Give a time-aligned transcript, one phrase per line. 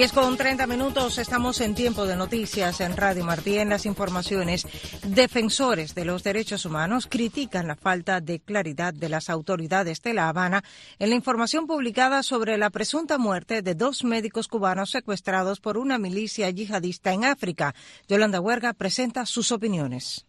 [0.00, 3.58] 10 con 30 minutos, estamos en tiempo de noticias en Radio Martí.
[3.58, 4.66] En las informaciones,
[5.02, 10.30] defensores de los derechos humanos critican la falta de claridad de las autoridades de La
[10.30, 10.64] Habana
[10.98, 15.98] en la información publicada sobre la presunta muerte de dos médicos cubanos secuestrados por una
[15.98, 17.74] milicia yihadista en África.
[18.08, 20.24] Yolanda Huerga presenta sus opiniones.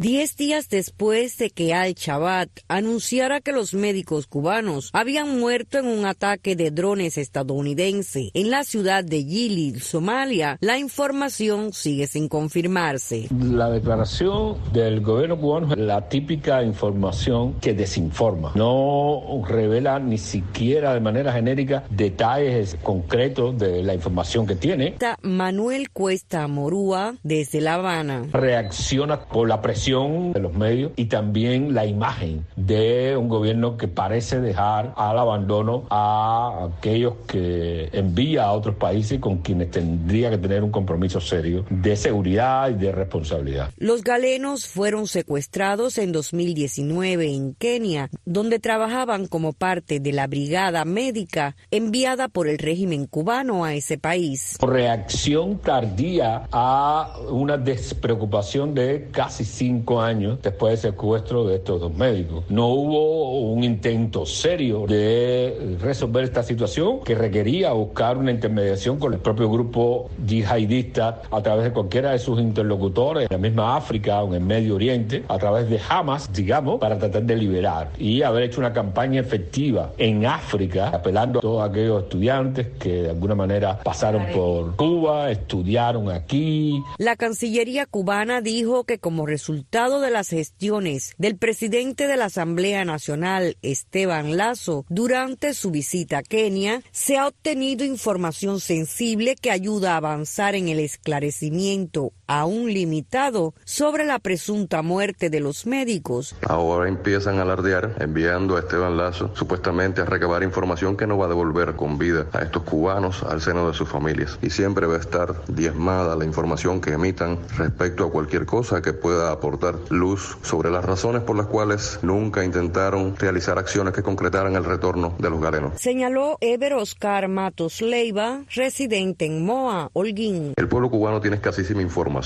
[0.00, 6.06] Diez días después de que Al-Shabaab anunciara que los médicos cubanos habían muerto en un
[6.06, 13.26] ataque de drones estadounidense en la ciudad de Gili, Somalia, la información sigue sin confirmarse.
[13.42, 18.52] La declaración del gobierno cubano es la típica información que desinforma.
[18.54, 24.94] No revela ni siquiera de manera genérica detalles concretos de la información que tiene.
[25.22, 28.28] Manuel Cuesta Morúa, desde La Habana.
[28.30, 33.88] Reacciona por la presión de los medios y también la imagen de un gobierno que
[33.88, 40.36] parece dejar al abandono a aquellos que envía a otros países con quienes tendría que
[40.36, 43.70] tener un compromiso serio de seguridad y de responsabilidad.
[43.78, 50.84] Los galenos fueron secuestrados en 2019 en Kenia, donde trabajaban como parte de la brigada
[50.84, 54.58] médica enviada por el régimen cubano a ese país.
[54.60, 61.94] Reacción tardía a una despreocupación de casi cinco años después del secuestro de estos dos
[61.94, 62.44] médicos.
[62.48, 69.14] No hubo un intento serio de resolver esta situación que requería buscar una intermediación con
[69.14, 74.22] el propio grupo yihadista a través de cualquiera de sus interlocutores en la misma África
[74.22, 78.22] o en el Medio Oriente, a través de Hamas, digamos, para tratar de liberar y
[78.22, 83.34] haber hecho una campaña efectiva en África, apelando a todos aquellos estudiantes que de alguna
[83.34, 86.82] manera pasaron por Cuba, estudiaron aquí.
[86.98, 92.86] La Cancillería cubana dijo que como resultado de las gestiones del presidente de la Asamblea
[92.86, 99.92] Nacional, Esteban Lazo, durante su visita a Kenia, se ha obtenido información sensible que ayuda
[99.92, 106.36] a avanzar en el esclarecimiento aún limitado sobre la presunta muerte de los médicos.
[106.46, 111.26] Ahora empiezan a alardear enviando a Esteban Lazo supuestamente a recabar información que no va
[111.26, 114.38] a devolver con vida a estos cubanos al seno de sus familias.
[114.42, 118.92] Y siempre va a estar diezmada la información que emitan respecto a cualquier cosa que
[118.92, 124.54] pueda aportar luz sobre las razones por las cuales nunca intentaron realizar acciones que concretaran
[124.54, 125.80] el retorno de los galenos.
[125.80, 130.52] Señaló Eber Oscar Matos Leiva, residente en Moa, Holguín.
[130.56, 132.17] El pueblo cubano tiene escasísima información,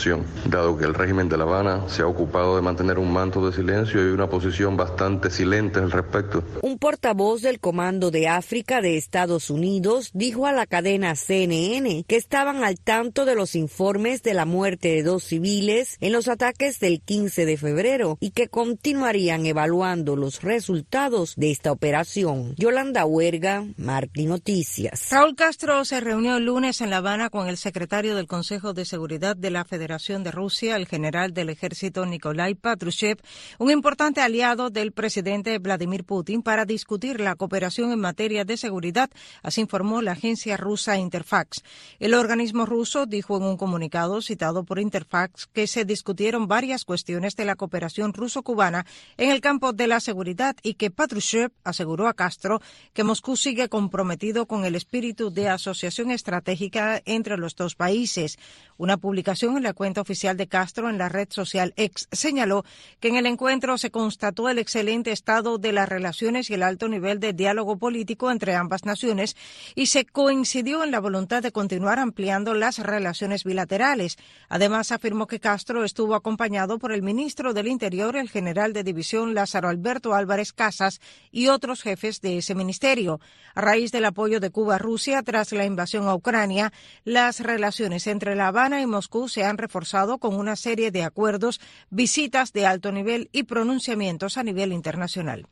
[0.47, 3.55] dado que el régimen de La Habana se ha ocupado de mantener un manto de
[3.55, 6.43] silencio y una posición bastante silente al respecto.
[6.63, 12.17] Un portavoz del Comando de África de Estados Unidos dijo a la cadena CNN que
[12.17, 16.81] estaban al tanto de los informes de la muerte de dos civiles en los ataques
[16.81, 22.55] del 15 de febrero y que continuarían evaluando los resultados de esta operación.
[22.57, 25.09] Yolanda Huerga, Martín Noticias.
[25.11, 28.87] Raúl Castro se reunió el lunes en La Habana con el secretario del Consejo de
[28.87, 33.19] Seguridad de la Federación de Rusia, el general del ejército Nikolai Patrushev,
[33.59, 39.11] un importante aliado del presidente Vladimir Putin, para discutir la cooperación en materia de seguridad,
[39.43, 41.63] así informó la agencia rusa Interfax.
[41.99, 47.35] El organismo ruso dijo en un comunicado citado por Interfax que se discutieron varias cuestiones
[47.35, 52.15] de la cooperación ruso-cubana en el campo de la seguridad y que Patrushev aseguró a
[52.15, 52.61] Castro
[52.93, 58.39] que Moscú sigue comprometido con el espíritu de asociación estratégica entre los dos países.
[58.77, 62.65] Una publicación en la cuenta oficial de Castro en la red social X señaló
[63.01, 66.89] que en el encuentro se constató el excelente estado de las relaciones y el alto
[66.89, 69.37] nivel de diálogo político entre ambas naciones
[69.75, 74.19] y se coincidió en la voluntad de continuar ampliando las relaciones bilaterales.
[74.49, 79.35] Además, afirmó que Castro estuvo acompañado por el ministro del Interior, el general de división
[79.35, 83.21] Lázaro Alberto Álvarez Casas y otros jefes de ese ministerio.
[83.55, 86.73] A raíz del apoyo de Cuba a Rusia tras la invasión a Ucrania,
[87.05, 91.61] las relaciones entre La Habana y Moscú se han reforzado con una serie de acuerdos,
[91.89, 95.47] visitas de alto nivel y pronunciamientos a nivel internacional.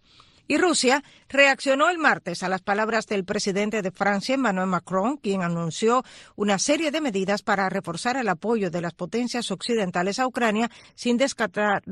[0.51, 5.43] Y Rusia reaccionó el martes a las palabras del presidente de Francia, Emmanuel Macron, quien
[5.43, 6.03] anunció
[6.35, 11.17] una serie de medidas para reforzar el apoyo de las potencias occidentales a Ucrania sin
[11.19, 11.85] descartar,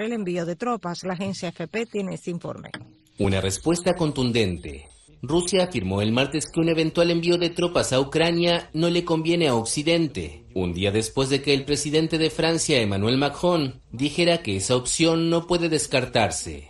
[0.00, 1.02] el envío de tropas.
[1.02, 2.70] La agencia FP tiene este informe.
[3.18, 4.86] Una respuesta contundente
[5.22, 9.48] Rusia afirmó el martes que un eventual envío de tropas a Ucrania no le conviene
[9.48, 14.56] a Occidente, un día después de que el presidente de Francia, Emmanuel Macron, dijera que
[14.56, 16.68] esa opción no puede descartarse.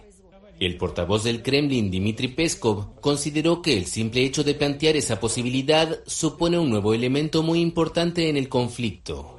[0.61, 6.01] El portavoz del Kremlin, Dmitry Peskov, consideró que el simple hecho de plantear esa posibilidad
[6.07, 9.38] supone un nuevo elemento muy importante en el conflicto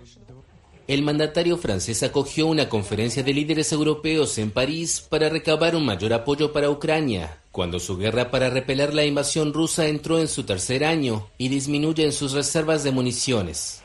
[0.89, 6.13] el mandatario francés acogió una conferencia de líderes europeos en París para recabar un mayor
[6.13, 10.83] apoyo para Ucrania, cuando su guerra para repeler la invasión rusa entró en su tercer
[10.83, 13.83] año y disminuyen sus reservas de municiones.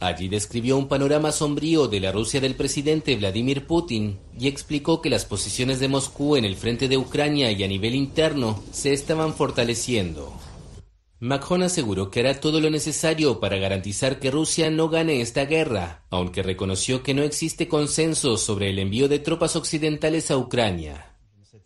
[0.00, 5.10] Allí describió un panorama sombrío de la Rusia del presidente Vladimir Putin y explicó que
[5.10, 9.34] las posiciones de Moscú en el frente de Ucrania y a nivel interno se estaban
[9.34, 10.32] fortaleciendo.
[11.18, 16.04] Macron aseguró que hará todo lo necesario para garantizar que Rusia no gane esta guerra,
[16.10, 21.14] aunque reconoció que no existe consenso sobre el envío de tropas occidentales a Ucrania.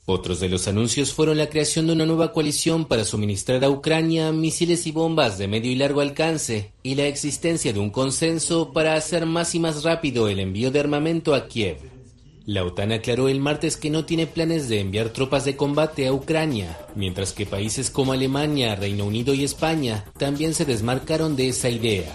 [0.07, 4.31] Otros de los anuncios fueron la creación de una nueva coalición para suministrar a Ucrania
[4.33, 8.95] misiles y bombas de medio y largo alcance y la existencia de un consenso para
[8.95, 12.00] hacer más y más rápido el envío de armamento a Kiev.
[12.47, 16.13] La OTAN aclaró el martes que no tiene planes de enviar tropas de combate a
[16.13, 21.69] Ucrania, mientras que países como Alemania, Reino Unido y España también se desmarcaron de esa
[21.69, 22.13] idea.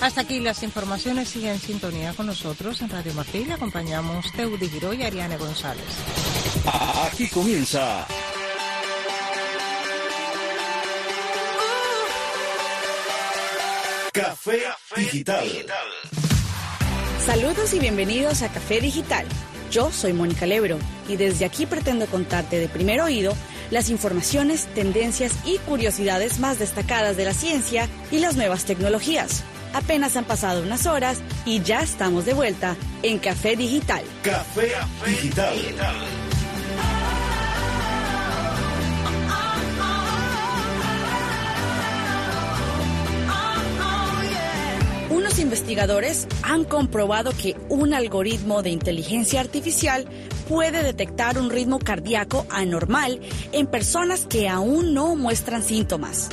[0.00, 1.28] Hasta aquí las informaciones.
[1.28, 3.48] Sigue en sintonía con nosotros en Radio Martín.
[3.48, 5.84] Le acompañamos Teudi Giro y Ariane González.
[7.06, 8.06] Aquí comienza.
[14.12, 14.62] Café,
[14.96, 15.48] Digital.
[17.24, 19.26] Saludos y bienvenidos a Café Digital
[19.74, 20.78] yo soy Mónica Lebro
[21.08, 23.34] y desde aquí pretendo contarte de primer oído
[23.72, 29.42] las informaciones, tendencias y curiosidades más destacadas de la ciencia y las nuevas tecnologías.
[29.72, 34.04] Apenas han pasado unas horas y ya estamos de vuelta en Café Digital.
[34.22, 34.70] Café,
[35.04, 35.56] Digital.
[45.44, 50.06] Investigadores han comprobado que un algoritmo de inteligencia artificial
[50.48, 53.20] puede detectar un ritmo cardíaco anormal
[53.52, 56.28] en personas que aún no muestran síntomas.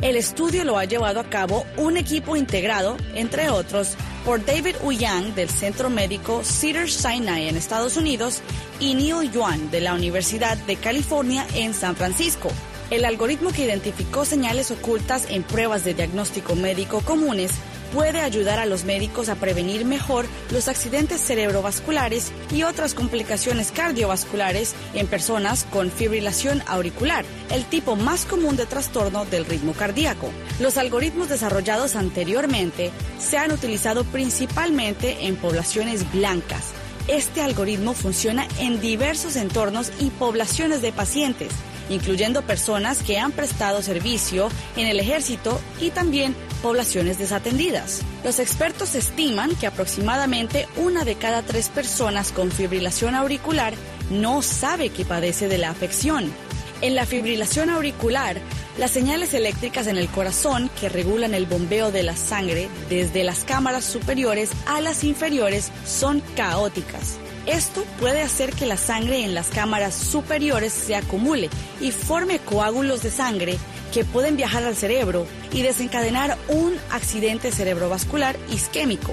[0.00, 5.34] El estudio lo ha llevado a cabo un equipo integrado, entre otros, por David Uyang
[5.34, 8.42] del Centro Médico Cedars-Sinai en Estados Unidos
[8.80, 12.50] y Neil Yuan de la Universidad de California en San Francisco.
[12.90, 17.52] El algoritmo que identificó señales ocultas en pruebas de diagnóstico médico comunes
[17.92, 24.74] puede ayudar a los médicos a prevenir mejor los accidentes cerebrovasculares y otras complicaciones cardiovasculares
[24.94, 30.30] en personas con fibrilación auricular, el tipo más común de trastorno del ritmo cardíaco.
[30.60, 36.72] Los algoritmos desarrollados anteriormente se han utilizado principalmente en poblaciones blancas.
[37.08, 41.52] Este algoritmo funciona en diversos entornos y poblaciones de pacientes
[41.88, 48.02] incluyendo personas que han prestado servicio en el ejército y también poblaciones desatendidas.
[48.24, 53.74] Los expertos estiman que aproximadamente una de cada tres personas con fibrilación auricular
[54.10, 56.32] no sabe que padece de la afección.
[56.80, 58.36] En la fibrilación auricular,
[58.78, 63.44] las señales eléctricas en el corazón que regulan el bombeo de la sangre desde las
[63.44, 67.18] cámaras superiores a las inferiores son caóticas.
[67.46, 71.50] Esto puede hacer que la sangre en las cámaras superiores se acumule
[71.80, 73.58] y forme coágulos de sangre
[73.92, 79.12] que pueden viajar al cerebro y desencadenar un accidente cerebrovascular isquémico.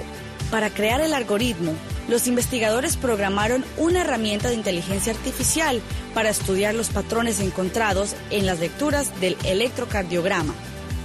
[0.50, 1.72] Para crear el algoritmo,
[2.08, 5.80] los investigadores programaron una herramienta de inteligencia artificial
[6.14, 10.54] para estudiar los patrones encontrados en las lecturas del electrocardiograma.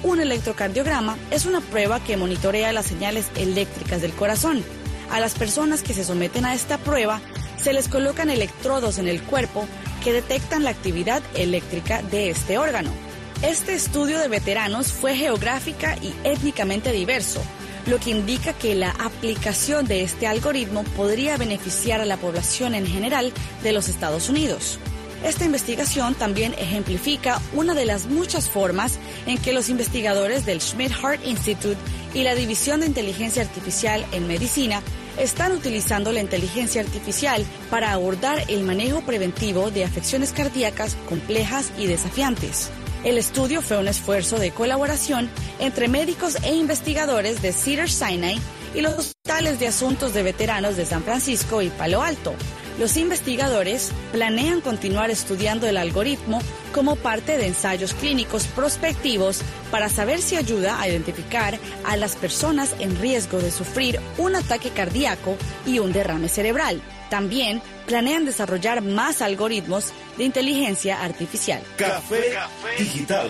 [0.04, 4.64] Un electrocardiograma es una prueba que monitorea las señales eléctricas del corazón
[5.10, 7.22] a las personas que se someten a esta prueba
[7.58, 9.68] se les colocan electrodos en el cuerpo
[10.04, 12.92] que detectan la actividad eléctrica de este órgano.
[13.42, 17.42] Este estudio de veteranos fue geográfica y étnicamente diverso,
[17.86, 22.88] lo que indica que la aplicación de este algoritmo podría beneficiar a la población en
[22.88, 23.34] general
[23.64, 24.80] de los Estados Unidos.
[25.24, 30.92] Esta investigación también ejemplifica una de las muchas formas en que los investigadores del Schmidt
[30.92, 31.78] Heart Institute
[32.14, 34.82] y la División de Inteligencia Artificial en Medicina
[35.18, 41.88] están utilizando la inteligencia artificial para abordar el manejo preventivo de afecciones cardíacas complejas y
[41.88, 42.70] desafiantes.
[43.04, 45.30] El estudio fue un esfuerzo de colaboración
[45.60, 48.40] entre médicos e investigadores de Cedars-Sinai
[48.74, 52.34] y los hospitales de asuntos de veteranos de San Francisco y Palo Alto,
[52.80, 56.42] los investigadores planean continuar estudiando el algoritmo
[56.74, 59.42] como parte de ensayos clínicos prospectivos
[59.72, 64.72] para saber si ayuda a identificar a las personas en riesgo de sufrir un ataque
[64.72, 66.82] cardíaco y un derrame cerebral.
[67.10, 71.62] También planean desarrollar más algoritmos de inteligencia artificial.
[71.78, 72.34] Café,
[72.78, 73.30] digital.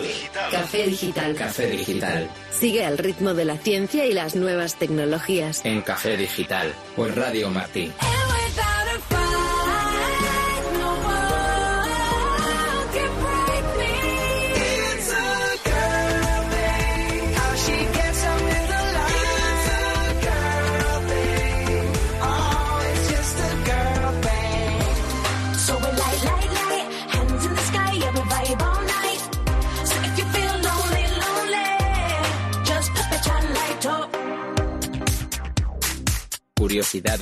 [0.50, 1.34] Café digital.
[1.36, 2.30] Café digital.
[2.50, 5.60] Sigue al ritmo de la ciencia y las nuevas tecnologías.
[5.64, 7.92] En Café Digital por Radio Martín.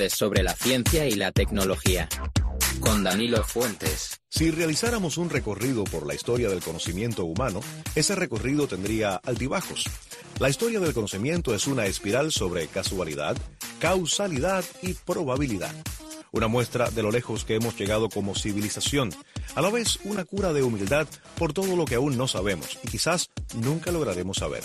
[0.09, 2.07] Sobre la ciencia y la tecnología.
[2.79, 4.19] Con Danilo Fuentes.
[4.29, 7.61] Si realizáramos un recorrido por la historia del conocimiento humano,
[7.95, 9.85] ese recorrido tendría altibajos.
[10.39, 13.35] La historia del conocimiento es una espiral sobre casualidad,
[13.79, 15.73] causalidad y probabilidad.
[16.31, 19.11] Una muestra de lo lejos que hemos llegado como civilización,
[19.55, 21.07] a la vez una cura de humildad
[21.37, 24.63] por todo lo que aún no sabemos y quizás nunca lograremos saber.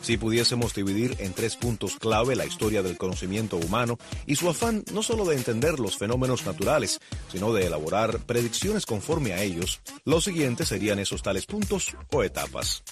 [0.00, 4.82] Si pudiésemos dividir en tres puntos clave la historia del conocimiento humano y su afán
[4.92, 10.24] no solo de entender los fenómenos naturales, sino de elaborar predicciones conforme a ellos, los
[10.24, 12.82] siguientes serían esos tales puntos o etapas.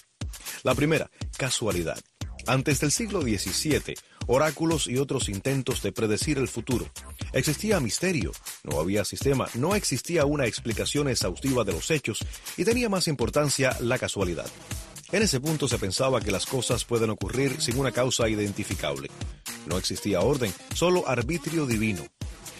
[0.63, 1.99] La primera, casualidad.
[2.45, 3.95] Antes del siglo XVII,
[4.27, 6.89] oráculos y otros intentos de predecir el futuro.
[7.33, 8.31] Existía misterio,
[8.63, 12.19] no había sistema, no existía una explicación exhaustiva de los hechos
[12.57, 14.47] y tenía más importancia la casualidad.
[15.11, 19.09] En ese punto se pensaba que las cosas pueden ocurrir sin una causa identificable.
[19.65, 22.03] No existía orden, solo arbitrio divino.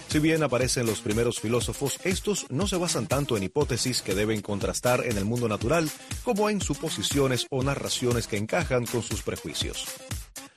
[0.07, 4.41] Si bien aparecen los primeros filósofos, estos no se basan tanto en hipótesis que deben
[4.41, 5.87] contrastar en el mundo natural
[6.23, 9.85] como en suposiciones o narraciones que encajan con sus prejuicios.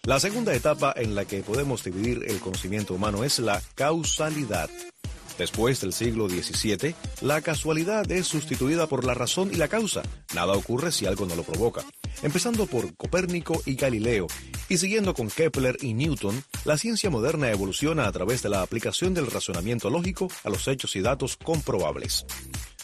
[0.05, 4.71] La segunda etapa en la que podemos dividir el conocimiento humano es la causalidad.
[5.43, 10.03] Después del siglo XVII, la casualidad es sustituida por la razón y la causa.
[10.37, 11.83] Nada ocurre si algo no lo provoca.
[12.23, 14.29] Empezando por Copérnico y Galileo,
[14.69, 19.15] y siguiendo con Kepler y Newton, la ciencia moderna evoluciona a través de la aplicación
[19.15, 22.25] del razonamiento lógico a los hechos y datos comprobables.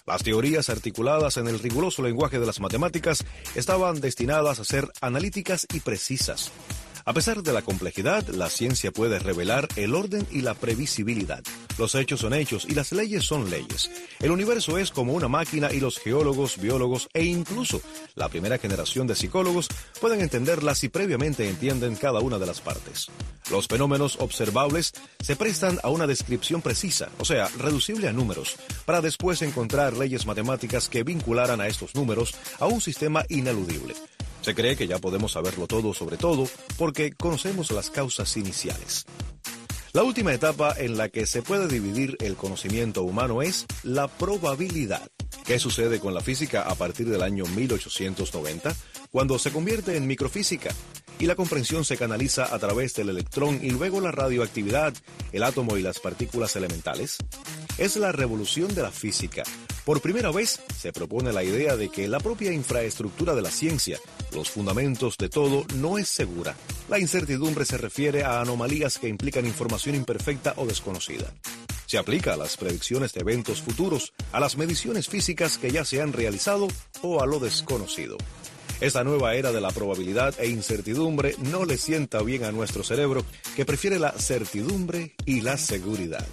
[0.05, 3.25] Las teorías articuladas en el riguroso lenguaje de las matemáticas
[3.55, 6.51] estaban destinadas a ser analíticas y precisas.
[7.09, 11.43] A pesar de la complejidad, la ciencia puede revelar el orden y la previsibilidad.
[11.79, 13.91] Los hechos son hechos y las leyes son leyes.
[14.21, 17.81] El universo es como una máquina y los geólogos, biólogos e incluso
[18.15, 19.69] la primera generación de psicólogos
[20.03, 23.07] pueden entenderla si previamente entienden cada una de las partes.
[23.51, 29.01] Los fenómenos observables se prestan a una descripción precisa, o sea, reducible a números, para
[29.01, 33.95] después encontrar leyes matemáticas que vincularan a estos números a un sistema ineludible.
[34.49, 39.05] Se cree que ya podemos saberlo todo sobre todo porque conocemos las causas iniciales.
[39.93, 45.07] La última etapa en la que se puede dividir el conocimiento humano es la probabilidad.
[45.45, 48.75] ¿Qué sucede con la física a partir del año 1890,
[49.11, 50.71] cuando se convierte en microfísica
[51.19, 54.95] y la comprensión se canaliza a través del electrón y luego la radioactividad,
[55.33, 57.19] el átomo y las partículas elementales?
[57.77, 59.43] Es la revolución de la física,
[59.89, 63.99] por primera vez se propone la idea de que la propia infraestructura de la ciencia,
[64.35, 66.55] los fundamentos de todo, no es segura.
[66.91, 71.33] La incertidumbre se refiere a anomalías que implican información imperfecta o desconocida.
[71.87, 76.03] Se aplica a las predicciones de eventos futuros, a las mediciones físicas que ya se
[76.03, 76.69] han realizado
[77.01, 78.19] o a lo desconocido.
[78.83, 83.25] Esta nueva era de la probabilidad e incertidumbre no le sienta bien a nuestro cerebro,
[83.57, 86.27] que prefiere la certidumbre y la seguridad.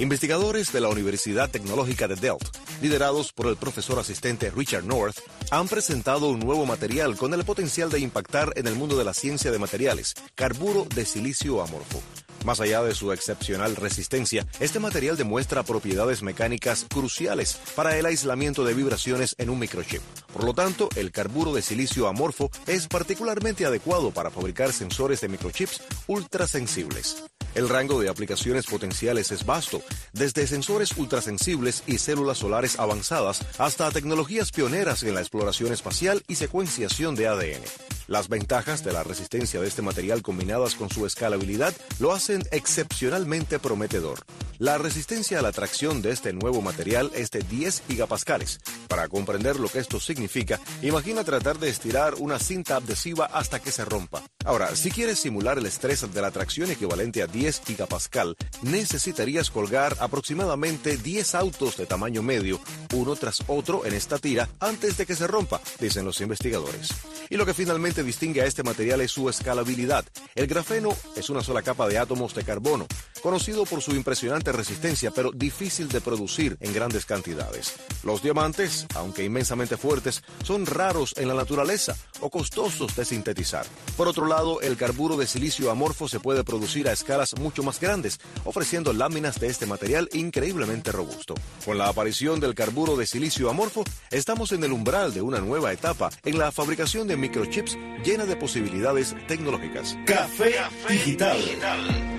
[0.00, 5.18] Investigadores de la Universidad Tecnológica de Delft, liderados por el profesor asistente Richard North,
[5.50, 9.12] han presentado un nuevo material con el potencial de impactar en el mundo de la
[9.12, 12.00] ciencia de materiales, carburo de silicio amorfo.
[12.44, 18.64] Más allá de su excepcional resistencia, este material demuestra propiedades mecánicas cruciales para el aislamiento
[18.64, 20.00] de vibraciones en un microchip.
[20.32, 25.28] Por lo tanto, el carburo de silicio amorfo es particularmente adecuado para fabricar sensores de
[25.28, 27.24] microchips ultrasensibles.
[27.54, 29.82] El rango de aplicaciones potenciales es vasto,
[30.12, 36.36] desde sensores ultrasensibles y células solares avanzadas hasta tecnologías pioneras en la exploración espacial y
[36.36, 37.99] secuenciación de ADN.
[38.10, 43.60] Las ventajas de la resistencia de este material combinadas con su escalabilidad lo hacen excepcionalmente
[43.60, 44.24] prometedor.
[44.58, 48.58] La resistencia a la tracción de este nuevo material es de 10 gigapascales.
[48.88, 53.70] Para comprender lo que esto significa, imagina tratar de estirar una cinta adhesiva hasta que
[53.70, 54.22] se rompa.
[54.44, 59.96] Ahora, si quieres simular el estrés de la tracción equivalente a 10 gigapascal, necesitarías colgar
[60.00, 62.60] aproximadamente 10 autos de tamaño medio,
[62.92, 66.90] uno tras otro en esta tira, antes de que se rompa, dicen los investigadores.
[67.30, 70.04] Y lo que finalmente distingue a este material es su escalabilidad.
[70.34, 72.86] El grafeno es una sola capa de átomos de carbono,
[73.22, 77.74] conocido por su impresionante resistencia, pero difícil de producir en grandes cantidades.
[78.02, 83.66] Los diamantes, aunque inmensamente fuertes, son raros en la naturaleza o costosos de sintetizar.
[83.96, 87.80] Por otro lado, el carburo de silicio amorfo se puede producir a escalas mucho más
[87.80, 91.34] grandes, ofreciendo láminas de este material increíblemente robusto.
[91.64, 95.72] Con la aparición del carburo de silicio amorfo, estamos en el umbral de una nueva
[95.72, 99.98] etapa en la fabricación de microchips llena de posibilidades tecnológicas.
[100.06, 100.54] Café
[100.88, 101.36] Digital.
[101.38, 102.10] Digital.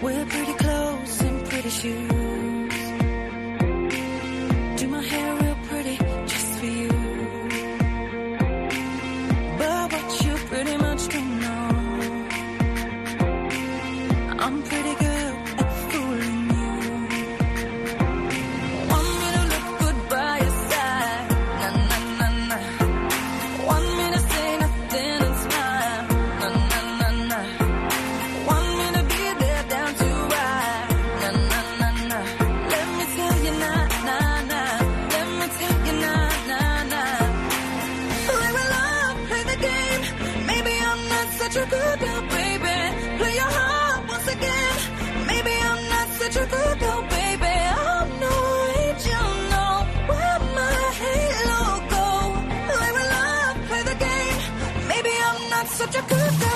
[55.91, 56.50] such a good.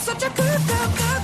[0.00, 0.88] such a good girl.
[0.96, 1.17] good.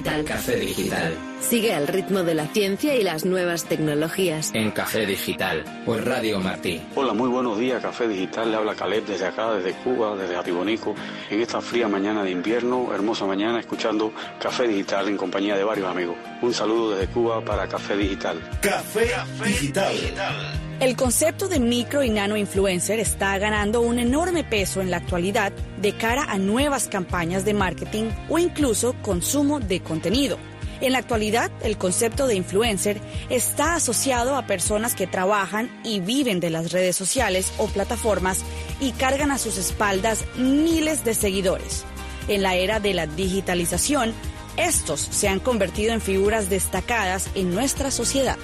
[0.00, 1.14] Café Digital.
[1.40, 4.50] Sigue al ritmo de la ciencia y las nuevas tecnologías.
[4.54, 6.80] En Café Digital, por Radio Martí.
[6.94, 8.50] Hola, muy buenos días, Café Digital.
[8.50, 10.94] Le habla Caleb desde acá, desde Cuba, desde Atibonico,
[11.28, 15.88] en esta fría mañana de invierno, hermosa mañana, escuchando Café Digital en compañía de varios
[15.88, 16.16] amigos.
[16.40, 18.40] Un saludo desde Cuba para Café Digital.
[18.62, 19.10] Café,
[19.44, 20.71] Digital.
[20.82, 25.52] El concepto de micro y nano influencer está ganando un enorme peso en la actualidad
[25.80, 30.38] de cara a nuevas campañas de marketing o incluso consumo de contenido.
[30.80, 36.40] En la actualidad, el concepto de influencer está asociado a personas que trabajan y viven
[36.40, 38.40] de las redes sociales o plataformas
[38.80, 41.84] y cargan a sus espaldas miles de seguidores.
[42.26, 44.12] En la era de la digitalización,
[44.56, 48.36] estos se han convertido en figuras destacadas en nuestra sociedad.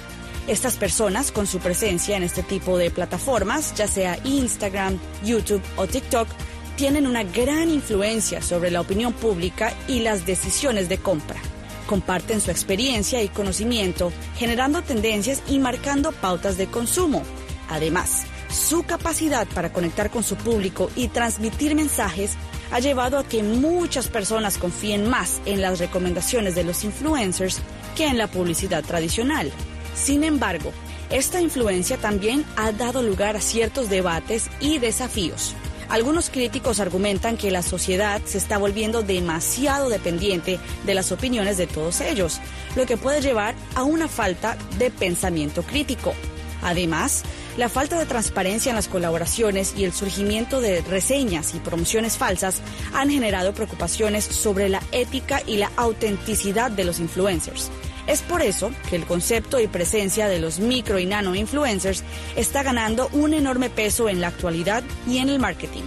[0.49, 5.85] Estas personas, con su presencia en este tipo de plataformas, ya sea Instagram, YouTube o
[5.85, 6.27] TikTok,
[6.75, 11.39] tienen una gran influencia sobre la opinión pública y las decisiones de compra
[11.89, 17.23] comparten su experiencia y conocimiento, generando tendencias y marcando pautas de consumo.
[17.67, 22.37] Además, su capacidad para conectar con su público y transmitir mensajes
[22.71, 27.59] ha llevado a que muchas personas confíen más en las recomendaciones de los influencers
[27.97, 29.51] que en la publicidad tradicional.
[29.93, 30.71] Sin embargo,
[31.09, 35.55] esta influencia también ha dado lugar a ciertos debates y desafíos.
[35.89, 41.65] Algunos críticos argumentan que la sociedad se está volviendo demasiado dependiente de las opiniones de
[41.65, 42.39] todos ellos,
[42.75, 46.13] lo que puede llevar a una falta de pensamiento crítico.
[46.61, 47.23] Además,
[47.57, 52.61] la falta de transparencia en las colaboraciones y el surgimiento de reseñas y promociones falsas
[52.93, 57.71] han generado preocupaciones sobre la ética y la autenticidad de los influencers.
[58.09, 62.03] Es por eso que el concepto y presencia de los micro y nano influencers
[62.35, 65.83] está ganando un enorme peso en la actualidad y en el marketing.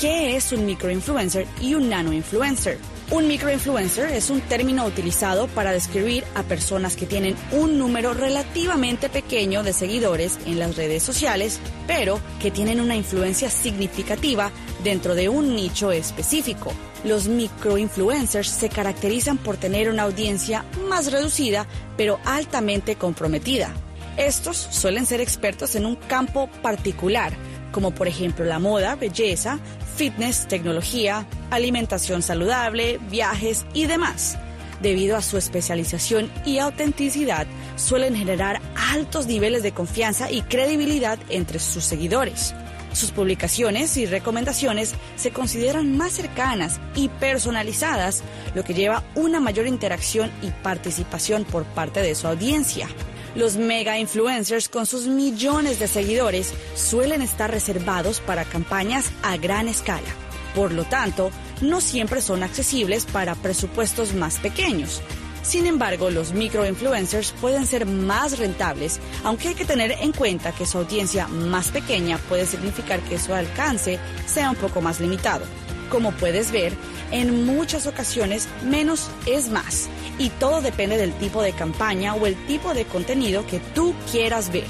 [0.00, 2.78] ¿Qué es un microinfluencer y un nano influencer?
[3.10, 9.10] Un microinfluencer es un término utilizado para describir a personas que tienen un número relativamente
[9.10, 14.50] pequeño de seguidores en las redes sociales, pero que tienen una influencia significativa
[14.82, 16.72] dentro de un nicho específico.
[17.04, 21.66] Los microinfluencers se caracterizan por tener una audiencia más reducida,
[21.98, 23.74] pero altamente comprometida.
[24.16, 27.34] Estos suelen ser expertos en un campo particular,
[27.70, 29.58] como por ejemplo la moda, belleza,
[29.94, 34.38] fitness, tecnología, alimentación saludable, viajes y demás.
[34.82, 38.60] Debido a su especialización y autenticidad, suelen generar
[38.92, 42.54] altos niveles de confianza y credibilidad entre sus seguidores.
[42.92, 48.22] Sus publicaciones y recomendaciones se consideran más cercanas y personalizadas,
[48.54, 52.88] lo que lleva una mayor interacción y participación por parte de su audiencia.
[53.34, 59.66] Los mega influencers con sus millones de seguidores suelen estar reservados para campañas a gran
[59.66, 60.08] escala.
[60.54, 65.02] Por lo tanto, no siempre son accesibles para presupuestos más pequeños.
[65.42, 70.64] Sin embargo, los microinfluencers pueden ser más rentables, aunque hay que tener en cuenta que
[70.64, 75.44] su audiencia más pequeña puede significar que su alcance sea un poco más limitado.
[75.90, 76.72] Como puedes ver,
[77.10, 79.88] en muchas ocasiones menos es más
[80.18, 84.52] y todo depende del tipo de campaña o el tipo de contenido que tú quieras
[84.52, 84.66] ver.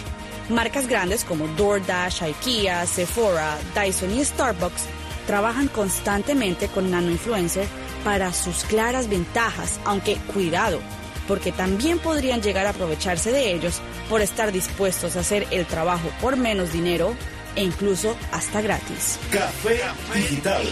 [0.48, 4.84] Marcas grandes como DoorDash, IKEA, Sephora, Dyson y Starbucks
[5.26, 7.68] trabajan constantemente con nanoinfluencers
[8.04, 10.80] para sus claras ventajas, aunque cuidado,
[11.26, 16.10] porque también podrían llegar a aprovecharse de ellos por estar dispuestos a hacer el trabajo
[16.20, 17.14] por menos dinero
[17.56, 19.18] e incluso hasta gratis.
[19.30, 19.80] Café
[20.14, 20.62] Digital.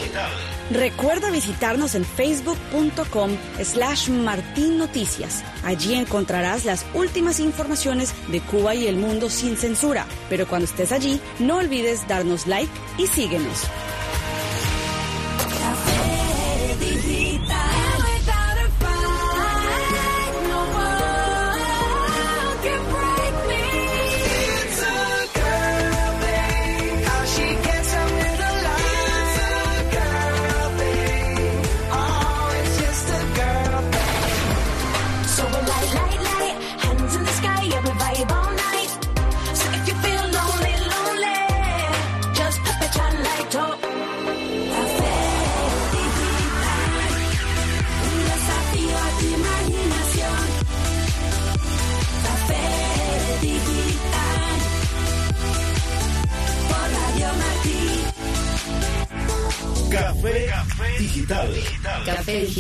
[0.71, 5.45] Recuerda visitarnos en facebook.com slash Martín Noticias.
[5.65, 10.07] Allí encontrarás las últimas informaciones de Cuba y el mundo sin censura.
[10.31, 13.69] Pero cuando estés allí, no olvides darnos like y síguenos.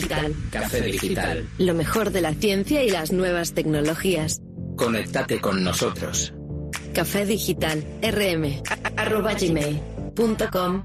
[0.02, 0.34] Digital.
[0.50, 1.48] Café Digital.
[1.58, 4.40] Lo mejor de la ciencia y las nuevas tecnologías.
[4.76, 6.32] Conéctate con nosotros.
[6.92, 7.84] Café Digital.
[8.02, 8.62] rm.
[8.96, 10.84] arroba gmail.com.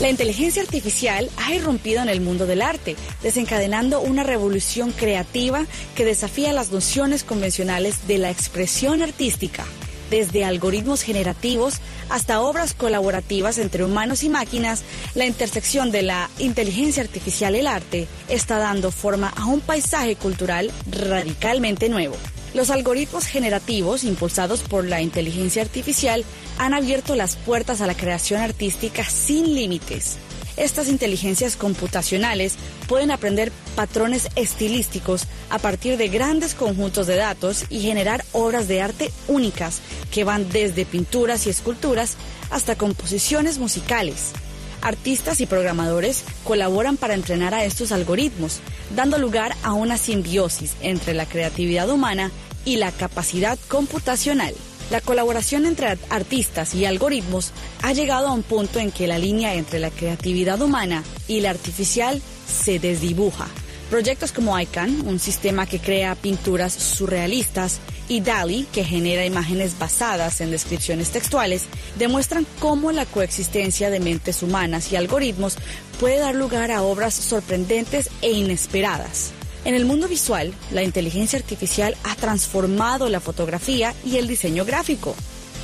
[0.00, 6.06] La inteligencia artificial ha irrumpido en el mundo del arte, desencadenando una revolución creativa que
[6.06, 9.66] desafía las nociones convencionales de la expresión artística
[10.14, 14.84] desde algoritmos generativos hasta obras colaborativas entre humanos y máquinas,
[15.16, 20.14] la intersección de la inteligencia artificial y el arte está dando forma a un paisaje
[20.14, 22.14] cultural radicalmente nuevo.
[22.54, 26.24] Los algoritmos generativos impulsados por la inteligencia artificial
[26.58, 30.18] han abierto las puertas a la creación artística sin límites.
[30.56, 32.54] Estas inteligencias computacionales
[32.86, 38.80] pueden aprender patrones estilísticos a partir de grandes conjuntos de datos y generar obras de
[38.80, 39.80] arte únicas
[40.12, 42.16] que van desde pinturas y esculturas
[42.50, 44.32] hasta composiciones musicales.
[44.80, 48.60] Artistas y programadores colaboran para entrenar a estos algoritmos,
[48.94, 52.30] dando lugar a una simbiosis entre la creatividad humana
[52.64, 54.54] y la capacidad computacional.
[54.90, 59.54] La colaboración entre artistas y algoritmos ha llegado a un punto en que la línea
[59.54, 63.48] entre la creatividad humana y la artificial se desdibuja.
[63.90, 70.40] Proyectos como ICANN, un sistema que crea pinturas surrealistas, y DALI, que genera imágenes basadas
[70.40, 71.64] en descripciones textuales,
[71.98, 75.56] demuestran cómo la coexistencia de mentes humanas y algoritmos
[75.98, 79.32] puede dar lugar a obras sorprendentes e inesperadas.
[79.64, 85.14] En el mundo visual, la inteligencia artificial ha transformado la fotografía y el diseño gráfico.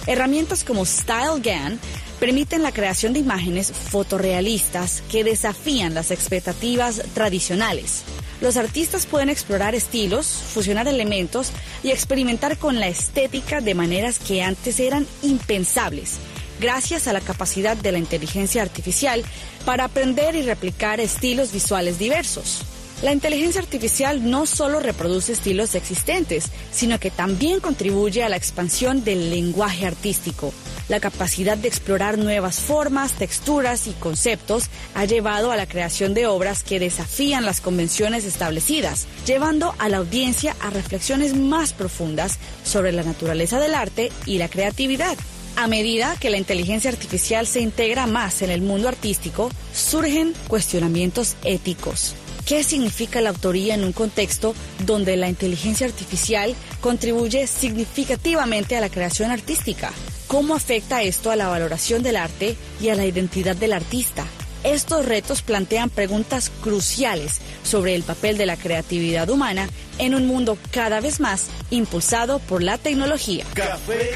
[0.07, 1.79] Herramientas como StyleGAN
[2.19, 8.03] permiten la creación de imágenes fotorrealistas que desafían las expectativas tradicionales.
[8.41, 14.43] Los artistas pueden explorar estilos, fusionar elementos y experimentar con la estética de maneras que
[14.43, 16.17] antes eran impensables,
[16.59, 19.23] gracias a la capacidad de la inteligencia artificial
[19.67, 22.63] para aprender y replicar estilos visuales diversos.
[23.03, 29.05] La inteligencia artificial no solo reproduce estilos existentes, sino que también contribuye a la expansión
[29.05, 30.53] del lenguaje artístico.
[30.91, 36.27] La capacidad de explorar nuevas formas, texturas y conceptos ha llevado a la creación de
[36.27, 42.93] obras que desafían las convenciones establecidas, llevando a la audiencia a reflexiones más profundas sobre
[42.93, 45.17] la naturaleza del arte y la creatividad.
[45.57, 51.37] A medida que la inteligencia artificial se integra más en el mundo artístico, surgen cuestionamientos
[51.45, 52.15] éticos.
[52.51, 58.89] ¿Qué significa la autoría en un contexto donde la inteligencia artificial contribuye significativamente a la
[58.89, 59.93] creación artística?
[60.27, 64.25] ¿Cómo afecta esto a la valoración del arte y a la identidad del artista?
[64.65, 70.59] Estos retos plantean preguntas cruciales sobre el papel de la creatividad humana en un mundo
[70.73, 73.45] cada vez más impulsado por la tecnología.
[73.55, 74.11] Café,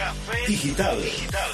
[0.48, 0.98] digital.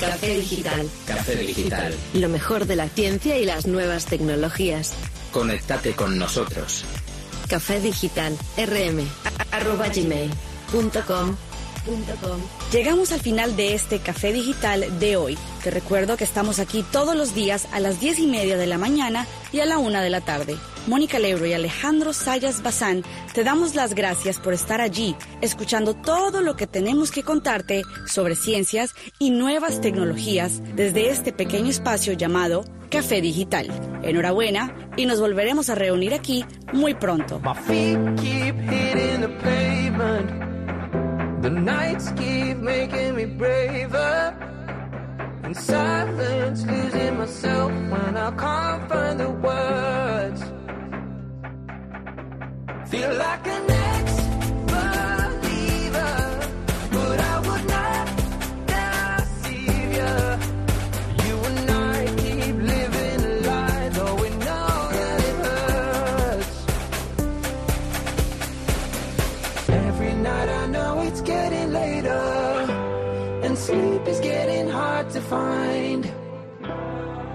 [0.00, 0.88] Café digital.
[1.06, 1.94] Café digital.
[2.14, 4.94] Lo mejor de la ciencia y las nuevas tecnologías.
[5.32, 6.84] Conéctate con nosotros.
[7.48, 8.36] Café digital.
[8.56, 9.06] rm.
[9.52, 11.36] arroba gmail.com
[12.72, 15.38] Llegamos al final de este café digital de hoy.
[15.64, 18.78] Te recuerdo que estamos aquí todos los días a las diez y media de la
[18.78, 20.56] mañana y a la una de la tarde.
[20.90, 26.40] Mónica Lebro y Alejandro Sayas Bazán te damos las gracias por estar allí, escuchando todo
[26.40, 32.64] lo que tenemos que contarte sobre ciencias y nuevas tecnologías desde este pequeño espacio llamado
[32.90, 33.68] Café Digital.
[34.02, 37.40] Enhorabuena y nos volveremos a reunir aquí muy pronto.
[41.42, 44.34] The nights keep making me braver.
[45.44, 49.89] In silence, losing myself when I can't find the words.
[52.90, 54.74] Feel like an ex-believer,
[56.90, 58.06] but I would not
[58.66, 60.14] deceive you.
[61.24, 66.58] You and I keep living a lie, though we know that it hurts.
[69.68, 72.24] Every night I know it's getting later,
[73.44, 76.12] and sleep is getting hard to find.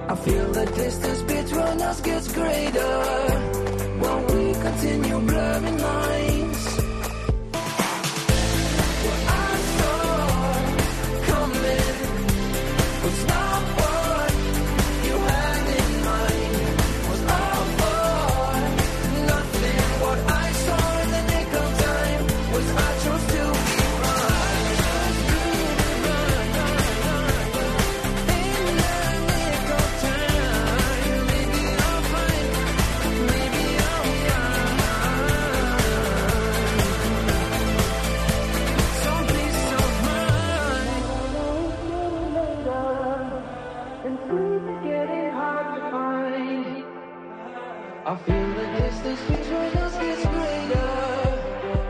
[0.09, 3.54] I feel the distance between us gets greater
[4.29, 6.34] we continue blurring lines.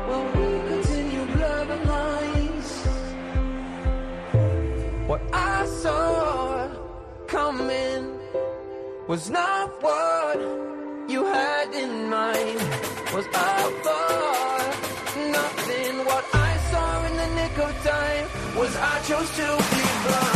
[0.07, 2.69] When we continue blurring lines.
[5.07, 6.69] What I saw
[7.27, 8.17] coming
[9.07, 10.39] Was not what
[11.09, 12.59] you had in mind.
[13.13, 13.27] Was
[13.67, 14.05] over
[15.37, 16.05] nothing.
[16.05, 18.25] What I saw in the nick of time
[18.57, 20.34] was I chose to be blind.